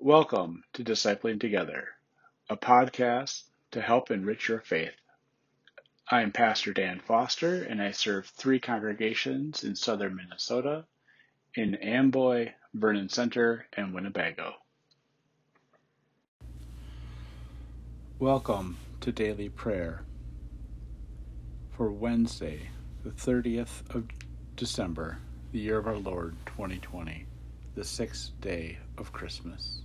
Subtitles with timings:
[0.00, 1.88] Welcome to Discipling Together,
[2.48, 4.94] a podcast to help enrich your faith.
[6.08, 10.84] I am Pastor Dan Foster, and I serve three congregations in southern Minnesota
[11.56, 14.54] in Amboy, Vernon Center, and Winnebago.
[18.20, 20.04] Welcome to Daily Prayer
[21.76, 22.70] for Wednesday,
[23.02, 24.04] the 30th of
[24.54, 25.18] December,
[25.50, 27.26] the year of our Lord 2020,
[27.74, 29.82] the sixth day of Christmas.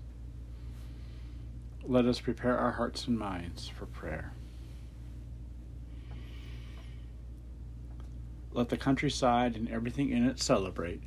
[1.85, 4.31] Let us prepare our hearts and minds for prayer.
[8.53, 11.01] Let the countryside and everything in it celebrate.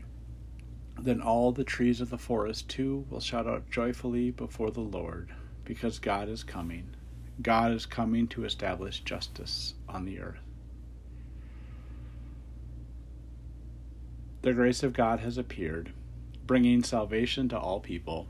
[0.98, 5.30] Then all the trees of the forest too will shout out joyfully before the Lord,
[5.64, 6.94] because God is coming.
[7.40, 10.40] God is coming to establish justice on the earth.
[14.42, 15.92] The grace of God has appeared,
[16.46, 18.28] bringing salvation to all people.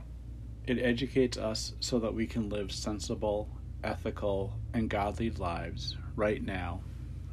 [0.66, 3.48] It educates us so that we can live sensible,
[3.84, 6.80] ethical, and godly lives right now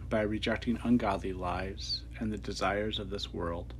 [0.10, 3.74] by rejecting ungodly lives and the desires of this world.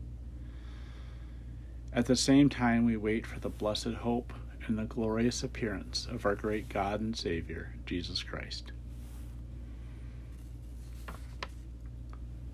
[1.94, 4.34] At the same time, we wait for the blessed hope
[4.66, 8.72] and the glorious appearance of our great God and Savior, Jesus Christ.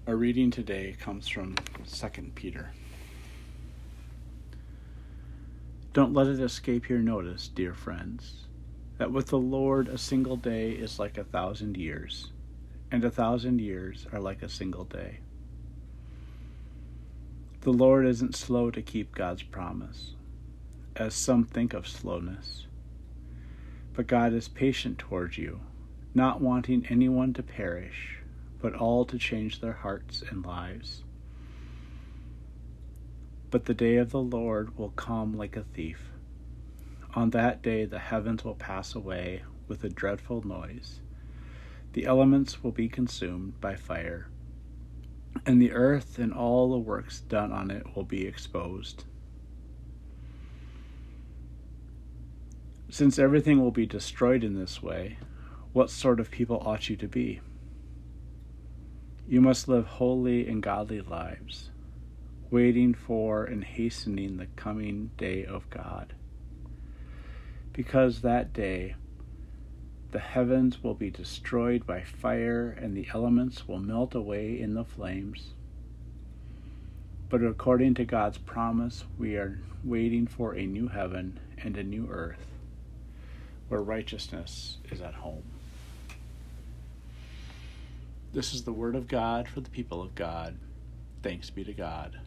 [0.06, 1.56] Our reading today comes from
[1.88, 2.72] 2 Peter.
[5.92, 8.46] Don't let it escape your notice, dear friends,
[9.00, 12.32] that with the Lord a single day is like a thousand years
[12.92, 15.20] and a thousand years are like a single day.
[17.62, 20.14] The Lord isn't slow to keep God's promise,
[20.96, 22.68] as some think of slowness,
[23.94, 25.60] but God is patient towards you,
[26.14, 28.20] not wanting anyone to perish,
[28.62, 31.04] but all to change their hearts and lives.
[33.52, 36.10] But the day of the Lord will come like a thief.
[37.16, 41.00] On that day the heavens will pass away with a dreadful noise
[41.94, 44.28] the elements will be consumed by fire,
[45.46, 49.06] and the earth and all the works done on it will be exposed.
[52.90, 55.18] Since everything will be destroyed in this way,
[55.74, 57.40] what sort of people ought you to be?
[59.28, 61.70] You must live holy and godly lives,
[62.52, 66.14] waiting for and hastening the coming day of God.
[67.74, 68.96] Because that day
[70.12, 74.84] the heavens will be destroyed by fire, and the elements will melt away in the
[74.84, 75.54] flames.
[77.30, 82.08] But according to God's promise, we are waiting for a new heaven and a new
[82.10, 82.48] earth
[83.68, 85.44] where righteousness is at home.
[88.34, 90.56] This is the word of God for the people of God.
[91.22, 92.20] Thanks be to God.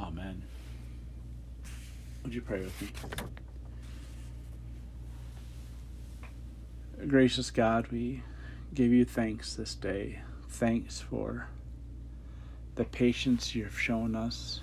[0.00, 0.42] Amen.
[2.22, 2.88] Would you pray with me?
[7.06, 8.22] Gracious God, we
[8.74, 10.20] give you thanks this day.
[10.48, 11.48] Thanks for
[12.74, 14.60] the patience you've shown us,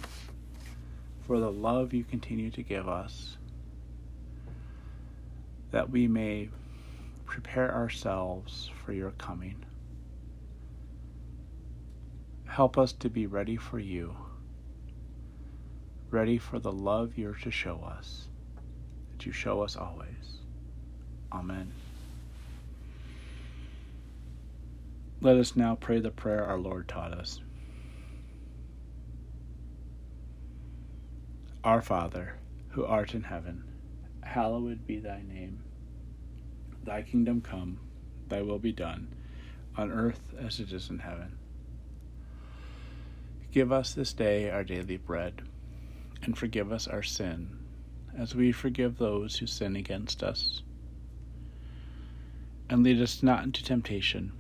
[1.28, 3.38] for the love you continue to give us,
[5.72, 6.50] that we may
[7.26, 9.64] prepare ourselves for your coming.
[12.48, 14.16] Help us to be ready for you,
[16.12, 18.28] ready for the love you're to show us,
[19.12, 20.40] that you show us always.
[21.32, 21.72] Amen.
[25.22, 27.42] Let us now pray the prayer our Lord taught us.
[31.64, 32.38] Our Father,
[32.70, 33.64] who art in heaven,
[34.24, 35.62] hallowed be thy name.
[36.84, 37.80] Thy kingdom come,
[38.30, 39.14] thy will be done,
[39.76, 41.38] on earth as it is in heaven.
[43.52, 45.42] Give us this day our daily bread,
[46.24, 47.58] and forgive us our sin,
[48.18, 50.62] as we forgive those who sin against us.
[52.70, 54.34] And lead us not into temptation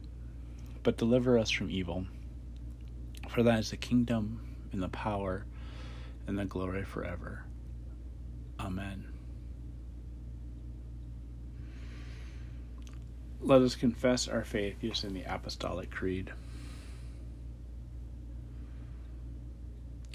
[0.83, 2.05] but deliver us from evil.
[3.29, 4.41] For that is the kingdom,
[4.71, 5.45] and the power,
[6.27, 7.43] and the glory forever.
[8.59, 9.05] Amen.
[13.41, 16.31] Let us confess our faith using the Apostolic Creed.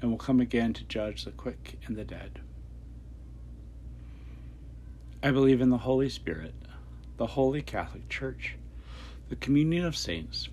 [0.00, 2.40] and will come again to judge the quick and the dead.
[5.22, 6.54] I believe in the Holy Spirit,
[7.16, 8.56] the Holy Catholic Church,
[9.28, 10.48] the communion of saints,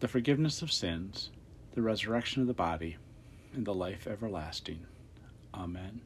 [0.00, 1.30] the forgiveness of sins,
[1.74, 2.96] the resurrection of the body,
[3.54, 4.86] and the life everlasting.
[5.54, 6.00] Amen.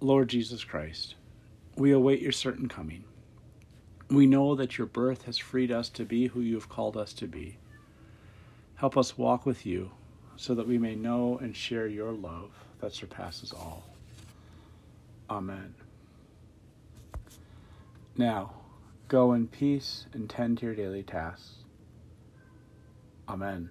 [0.00, 1.14] Lord Jesus Christ,
[1.76, 3.04] we await your certain coming.
[4.10, 7.12] We know that your birth has freed us to be who you have called us
[7.14, 7.58] to be.
[8.78, 9.90] Help us walk with you
[10.36, 13.82] so that we may know and share your love that surpasses all.
[15.28, 15.74] Amen.
[18.16, 18.54] Now,
[19.08, 21.64] go in peace and tend to your daily tasks.
[23.28, 23.70] Amen.